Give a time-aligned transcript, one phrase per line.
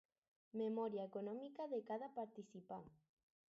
[0.61, 2.91] Memòria econòmica de cada participant.